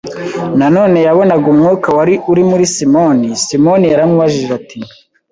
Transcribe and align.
na 0.57 0.67
none 0.75 0.97
yabonaga 1.07 1.45
umwuka 1.53 1.87
wari 1.97 2.15
uri 2.31 2.43
muri 2.49 2.65
Simoni. 2.75 3.29
Simoni 3.45 3.85
yaramubajije 3.91 4.51
ati: 4.59 4.79